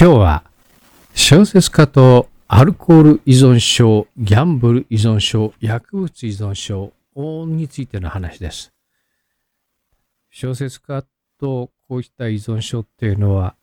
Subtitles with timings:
[0.00, 0.44] 今日は
[1.12, 8.72] 小説家とアルコール依存症、ギャンブル依存症、薬物依存症についての話です。
[10.30, 11.04] 小説家
[11.38, 13.56] とこうした依存症っていうのは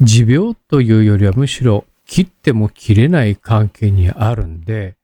[0.00, 4.96] 持病というよりはむしろ切っても切れない関係にあるんで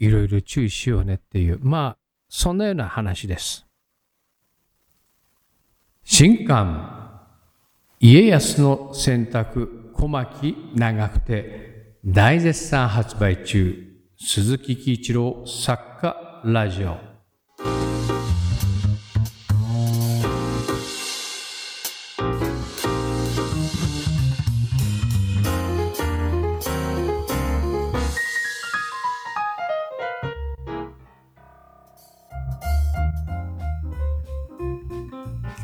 [0.00, 1.96] いろいろ注意しようねっていうまあ
[2.28, 3.64] そんなような話です。
[6.02, 7.03] 新刊
[8.06, 13.82] 家康の選択小牧長久手大絶賛発売中
[14.18, 16.98] 鈴木喜一郎作家ラジオ。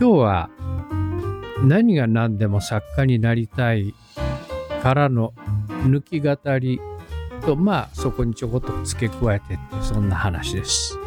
[0.01, 0.51] 今日は
[1.65, 3.95] 何が何でも作家になりたい
[4.83, 5.35] からの
[5.85, 6.81] 抜き語り
[7.45, 10.99] とまあそこにちょこっと付け加えてってそんな話です。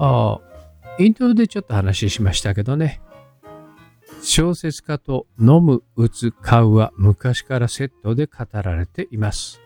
[0.00, 0.40] ああ、
[0.98, 3.00] イントロでちょっと話しましたけどね。
[4.22, 9.60] 小説家と飲む、打つ、買うは昔からセットで語られています。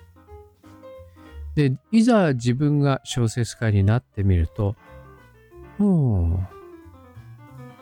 [1.55, 4.75] で、いざ自分が小説家になってみると、
[5.79, 6.47] も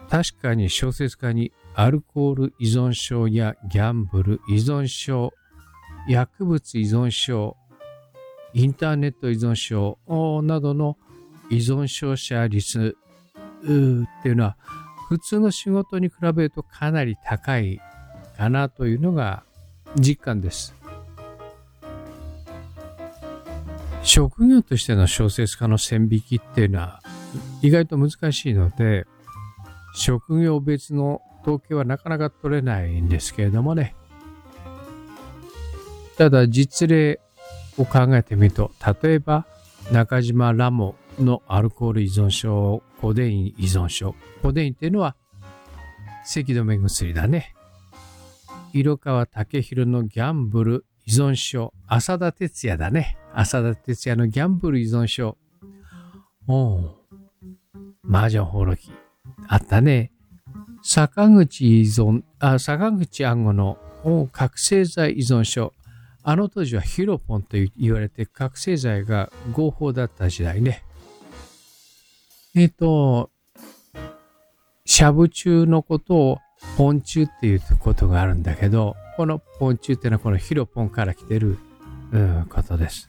[0.06, 5.32] う、確かに小説家にアルコール依存症やギャンブル依存症、
[6.08, 7.56] 薬物依存症、
[8.52, 9.98] インターネット依存症
[10.42, 10.96] などの
[11.50, 12.96] 依存症者率
[13.62, 13.62] っ
[14.22, 14.56] ていうのは
[15.08, 17.80] 普通の仕事に比べるとかなり高い
[18.36, 19.44] かなというのが
[19.96, 20.74] 実感です。
[24.02, 27.02] 職業としての小説家の線引きっていうのは
[27.62, 29.06] 意外と難しいので、
[29.94, 33.94] 職業別の統計はなかなか取れないんですけれどもね。
[36.16, 37.20] ただ実例
[37.78, 38.70] を考えてみると、
[39.02, 39.46] 例えば
[39.90, 44.14] 中島ラモのアルコール依存症、コデイン依存症。
[44.42, 45.16] コデインっていうのは
[46.24, 47.54] 咳止め薬だね。
[48.72, 51.72] 色川武弘のギャンブル依存症。
[51.86, 53.16] 浅田哲也だね。
[53.34, 55.36] 浅田哲也のギャンブル依存症。
[56.46, 56.99] おう
[58.10, 58.90] 麻雀放浪記。
[59.46, 60.10] あったね。
[60.82, 63.78] 坂口依存、あ、坂口暗号の
[64.32, 65.72] 覚醒剤依存症。
[66.24, 70.82] あの当時はヒロポンと言われて覚醒剤が合法だった時代ね。
[72.56, 73.30] えっ、ー、と、
[74.84, 76.38] しゃぶ中のことを
[76.76, 81.58] ポン中っていうことがあるんだけど、このポン中っていうのはこのヒロポンから来てる、
[82.10, 83.08] うん、ことです。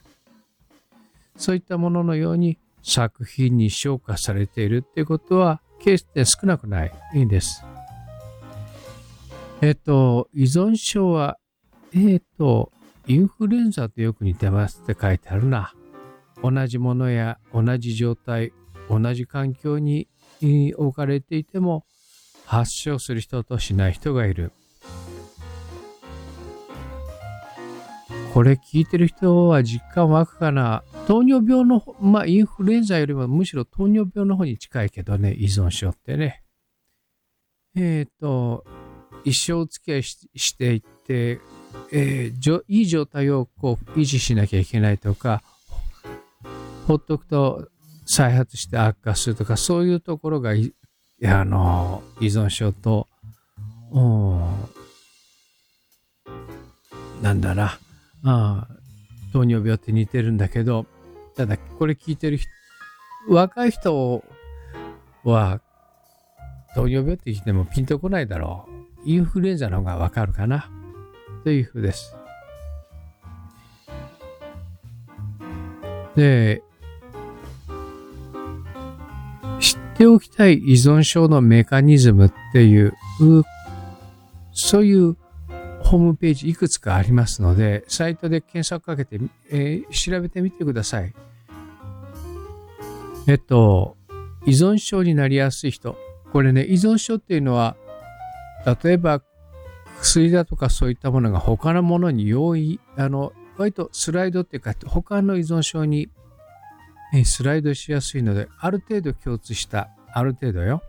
[1.36, 6.92] そういったもののように作品に昇華されているっていうことは決して少なくない
[7.24, 7.64] んです。
[9.60, 11.38] えっと、依存症は、
[11.94, 12.72] えっと、
[13.06, 15.72] インフルエンザとよく似てますって書いてあるな。
[16.42, 18.52] 同じものや同じ状態、
[18.90, 20.08] 同じ環境に
[20.76, 21.84] 置かれていても
[22.44, 24.50] 発症する人としない人がいる。
[28.34, 30.82] これ聞いてる人は実感湧くかな？
[31.06, 36.42] 糖尿病の、まあインフルエンザよりもむしろ糖尿病の方に近いけどね、依存症ってね。
[37.74, 38.64] えっ、ー、と、
[39.24, 41.40] 一生お付き合いしていって、
[41.92, 45.42] えー、いい状態をこう維持しなきゃいけないとか、
[46.86, 47.68] ほっとくと
[48.06, 53.08] 再発して悪化するとか、そういうところが、あの、依存症と、
[57.22, 57.78] なんだな、
[58.24, 58.66] あ
[59.32, 60.86] 糖尿病って似てるんだけど、
[61.36, 62.50] ただこれ聞いてる人、
[63.28, 64.22] 若い人
[65.24, 65.60] は
[66.74, 68.72] 糖尿病って聞いてもピンとこないだろう。
[69.04, 70.70] インフルエンザの方がわかるかな。
[71.44, 72.14] というふうです。
[76.14, 76.62] で、
[79.58, 82.92] 知っておきたい依存症のメカニズムっていう、
[84.52, 85.16] そういう
[85.92, 91.12] ホームページいくつかありますので、サイトで検索かけて、えー、調べてみてください。
[93.26, 93.98] えっと、
[94.46, 95.98] 依存症になりやすい人。
[96.32, 97.76] これね、依存症っていうのは、
[98.82, 99.20] 例えば
[100.00, 106.08] 薬だとかそういったものが他のものに容易、あの、割とスライドっていうか、他の依存症に
[107.26, 110.82] スライドしやすいので、ある程度共通した、ある程度よ。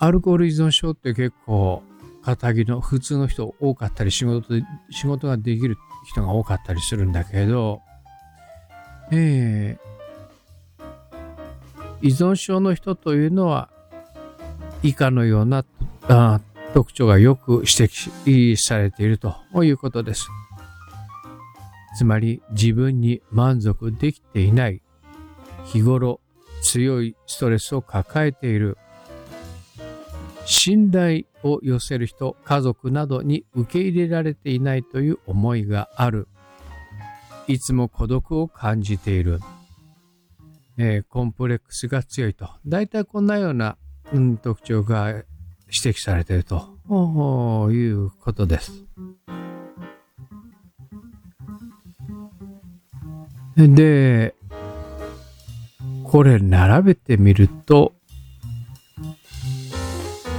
[0.00, 1.84] アルコール依存症って結構
[2.24, 5.76] 肩着の普通の人多かったり仕事で、仕事ができる
[6.06, 7.82] 人が多かったりするんだけど、
[9.12, 13.68] えー、依存症の人というのは
[14.82, 15.64] 以下のような
[16.08, 16.40] あ
[16.72, 20.26] 特徴がよく指摘されているということです。
[21.96, 24.82] つまり自分に満足できていない
[25.64, 26.20] 日頃
[26.62, 28.76] 強いストレスを抱えている
[30.46, 36.28] 信頼を寄せる人、家族などに受け入れられていないという思いがある。
[37.46, 39.40] いつも孤独を感じている。
[40.76, 42.50] えー、コンプレックスが強いと。
[42.66, 43.76] 大体こんなような、
[44.12, 45.24] うん、特徴が指
[45.68, 48.84] 摘されているということです。
[53.56, 54.34] で、
[56.02, 57.93] これ並べてみると、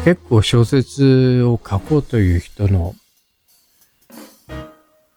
[0.05, 2.93] 結構小説を書こうという人の、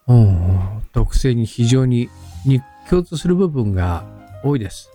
[0.07, 2.09] うん、特性に非常に
[2.43, 2.59] に
[2.89, 4.03] 共通する部分が
[4.43, 4.89] 多いです。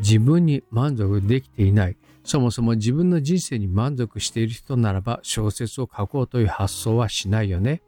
[0.00, 1.96] 自分に満足できていない。
[2.24, 7.82] そもそも自分の人生に満足している人ならば小説を書こうという発想はしないよね。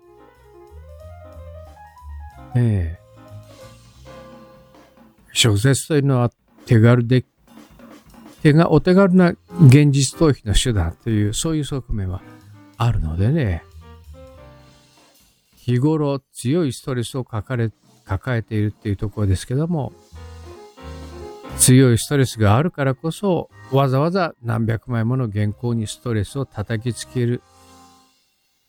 [2.54, 2.98] ええ
[5.32, 6.30] 小説というのは
[6.66, 7.24] 手軽で
[8.42, 9.30] 手がお手軽な
[9.66, 12.22] 現実逃避の手段というそういう側面は
[12.76, 13.64] あるのでね。
[15.56, 19.92] 日頃強いストレスを抱えているっていうところですけども
[21.58, 27.42] 強いストレスがあるからこそわざわざ何百枚もの原稿にストレスを叩きつける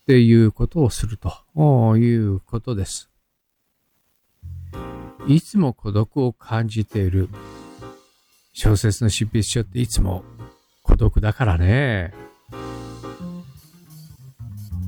[0.02, 1.32] っていうことをすると。
[1.96, 3.10] いうことです。
[5.28, 7.30] いつも孤独を感じている。
[8.54, 10.24] 小説の執筆書っていつも
[10.84, 12.14] 孤独だからね。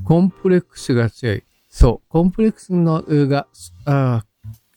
[0.04, 1.42] コンプレックスが強い。
[1.68, 3.46] そう、コンプレックスのが
[3.86, 4.24] あ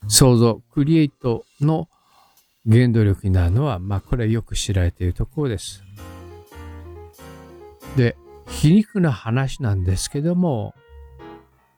[0.08, 1.88] 想像、クリエイトの
[2.68, 5.82] 原動力になるのは、まあこれはよく知られているところです。
[7.96, 8.16] で、
[8.48, 10.74] 皮肉な話なんですけども、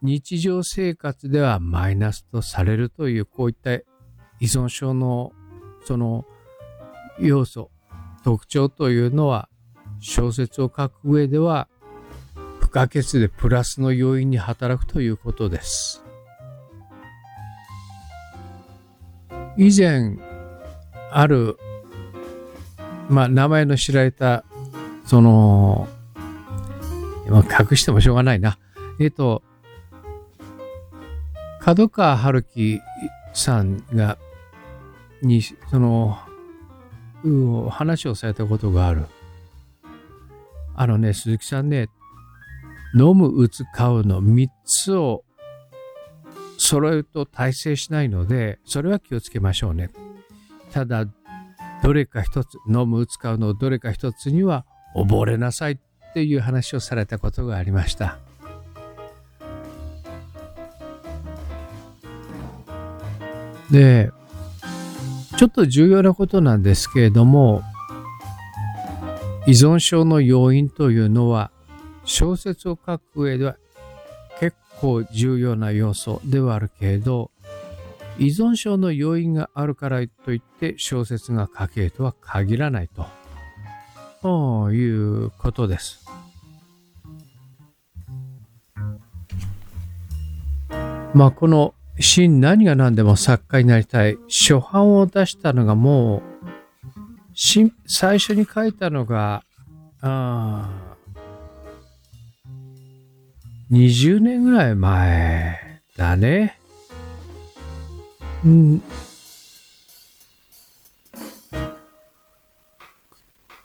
[0.03, 3.85] 日常生活ではマイナスとされるというこういった依
[4.43, 5.33] 存症の
[5.85, 6.25] その
[7.21, 7.71] 要素、
[8.25, 9.49] 特徴というのは
[10.01, 11.69] 小説を書く上では
[12.61, 16.05] 不可欠でプラスの要因に働くということです。
[19.57, 20.19] 以前、
[21.11, 21.59] ある、
[23.09, 24.45] まあ、名前の知られた、
[25.05, 25.89] その、
[27.27, 28.59] 隠してもしょうがないな。
[29.01, 29.43] えっ、と、
[31.61, 32.81] 角川春樹
[33.35, 34.19] さんが、
[35.23, 36.19] に、その、
[37.71, 39.07] 話をされたことがある。
[40.75, 41.89] あのね、鈴木さんね、
[42.95, 45.25] 飲む、打つ、買うの3つを
[46.57, 49.91] 揃えると大成しないので、それは気をつけましょうね。
[50.73, 51.07] ただ、
[51.83, 54.65] どれか一つ、飲む、打つ、買うのどれか一つには
[54.95, 55.79] 溺れなさいっ
[56.15, 58.19] ていう話をされたことがありました。
[63.71, 64.11] で、
[65.39, 67.63] ちょっと重要なことなんですけれども、
[69.47, 71.53] 依存症の要因というのは、
[72.05, 73.57] 小説を書く上では
[74.41, 77.31] 結構重要な要素ではあるけれど、
[78.19, 83.07] 依存症の要因があるからといって小説が書けるとは限らないと、
[84.23, 86.05] ということです。
[91.15, 94.19] まあこの真何が何でも作家になりたい。
[94.29, 96.23] 初版を出したのがもう、
[97.87, 99.43] 最初に書いたのが、
[100.01, 100.71] あ
[103.71, 106.59] 20年ぐらい前だね。
[108.45, 108.83] うん。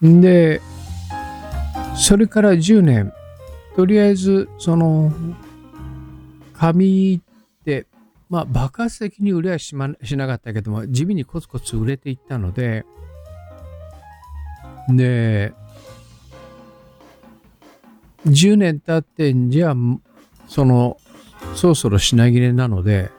[0.02, 0.60] で、
[1.96, 3.14] それから10年、
[3.76, 5.14] とりあえず、その、
[6.54, 7.22] 紙
[8.34, 12.84] まあ、爆発的に売れはし,、ま、しなかったけども、地味にコツコツ売れていったので、
[14.90, 15.54] で、
[18.26, 19.76] 10年経って、じゃあ、
[20.48, 20.98] その、
[21.54, 23.12] そろそろ品切れなので、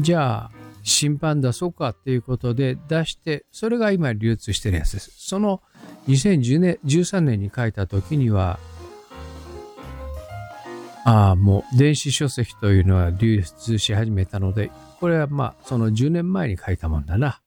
[0.00, 0.50] じゃあ、
[0.84, 5.12] 審判出そうかっていうことで出して、それが今流通してるやつです。
[5.18, 5.60] その
[6.08, 8.58] 2013年年に書いた時には、
[11.04, 17.40] あ、もう電子書籍というのは流出し始めたので、これはまあ、その10年前に書いたもんだな。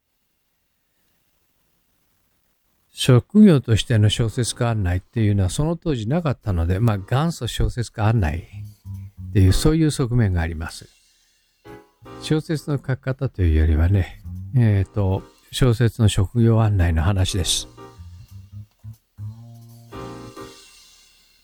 [2.95, 8.47] 職業としての小説家案内っていうのはその当時なかったので、まあ元祖小説家案内
[9.29, 10.87] っていうそういう側面があります。
[12.21, 14.21] 小説の書き方というよりはね、
[14.55, 17.67] えっ、ー、と、小説の職業案内の話です。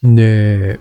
[0.02, 0.80] で、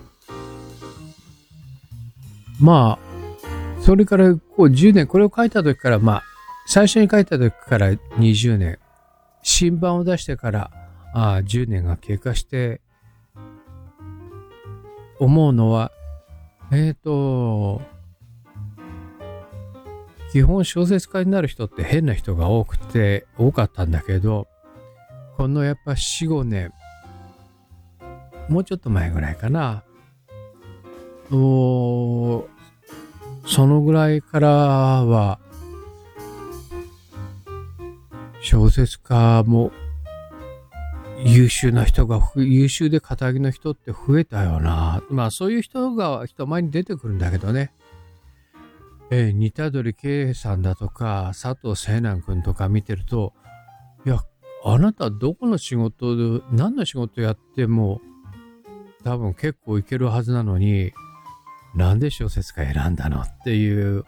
[2.59, 6.23] まあ、それからこう10年、これを書いた時から、まあ、
[6.67, 8.79] 最初に書いた時から20年、
[9.41, 10.71] 新版を出してから
[11.13, 12.81] あ10年が経過して、
[15.19, 15.91] 思うのは、
[16.71, 17.81] えっ、ー、と、
[20.31, 24.47] 基本小説家になる人って変な人が多くて、多かったんだけど、
[25.37, 26.71] このやっぱ4、5年、
[28.47, 29.83] もうちょっと前ぐらいかな。
[31.29, 32.47] そ
[33.57, 35.39] のぐらいからは、
[38.41, 39.71] 小説家も
[41.23, 45.03] 優秀な人が、優秀で肩書の人って増えたよな。
[45.09, 47.71] まあそういう人が人前に出てくるんだけどね。
[49.11, 53.33] え、似たどり圭さんだとか、佐藤聖南君とか見てると、
[54.05, 54.19] いや、
[54.63, 58.01] あなたどこの仕事で、何の仕事やっても、
[59.03, 60.93] 多分結構いけるはずなのに、
[61.75, 64.05] なんで小説家選んだのっていう、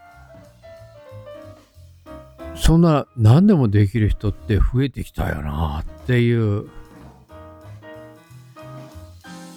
[2.55, 6.69] そんな何でもできる人って増えてきたよなっていう、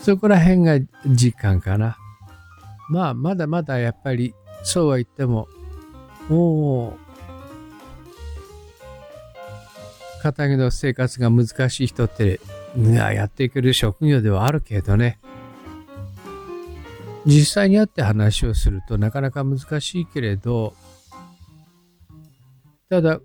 [0.02, 1.96] そこら辺が実感かな。
[2.90, 5.48] まあ、まだまだやっぱりそうは言っても、
[6.28, 7.04] もう、
[10.22, 12.40] 片木の生活が難しい人って、
[12.76, 15.18] やっていける職業ではあるけどね。
[17.26, 20.74] 実際に会って話をするとなかなか難しいけれど、
[22.90, 23.20] ただ、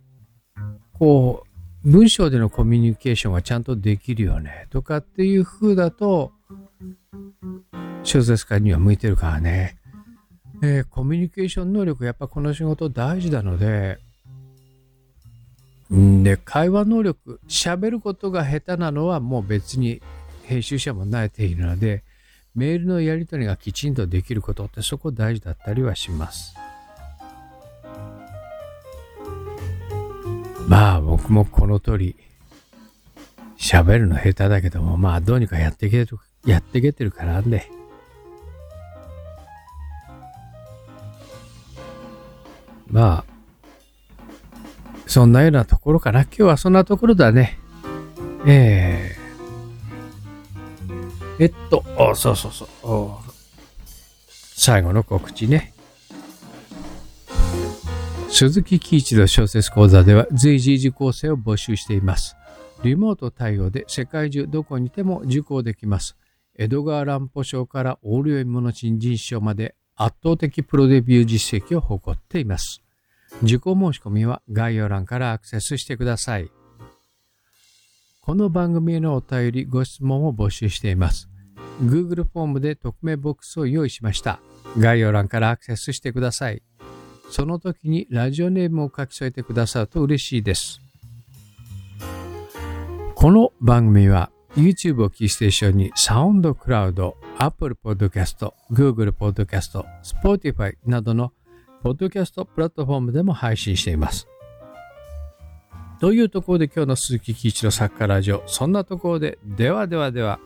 [0.94, 6.32] こう、文章でのコミュニケーションがちゃんとできるよね、とかっていう風だと、
[8.04, 9.78] 小説家には向いてるからね。
[10.62, 14.00] えー、コミュニケーション能力、やっぱこの仕事大事なので、
[15.94, 20.02] んで、会話能力、喋ることが下手なのはもう別に
[20.44, 22.04] 編集者も慣れているので、
[22.60, 26.54] メールのやり取りがきちんとできることってそこ大事だったりはします。
[30.68, 32.18] まあ僕もこの通り、
[33.58, 37.72] 喋るの下手だけども、まあどうにかやっていける、やっていけてるからね。
[42.92, 43.26] まあ、
[45.08, 46.24] そんなようなところかな。
[46.24, 47.58] 今日はそんなところだね。
[48.46, 49.19] えー、
[51.40, 53.32] えっと、あそうそうそう。
[54.30, 55.74] 最後の告知ね。
[58.30, 62.36] 鈴木喜一の小説講座では随時受講生を募集しています。
[62.84, 66.18] リモート対応で世界中どこにいても受講できます。
[66.56, 72.82] 江戸川乱歩賞からオール読み物新人賞まで圧倒的プロデビュー実績を誇っています。
[73.44, 76.52] 受講申し込みは概要欄からアクセスしてください。
[78.30, 81.28] この番組へのお便り、ご質問を募集しています。
[81.82, 84.40] Google フォームで匿名ボックスを用意しました。
[84.78, 86.62] 概要欄からアクセスしてください。
[87.32, 90.80] その時にラジオネームを書き添えてくださると嬉しいです。
[93.16, 101.34] この番組は YouTube をキーステーションにサウンドクラウド、Apple Podcast、Google Podcast、Spotify などの
[101.82, 104.28] ポッドキャストプラットフォームでも配信しています。
[106.00, 110.40] というところで今日の鈴木喜一のサッカーラジオ、そんなところで、ではではでは。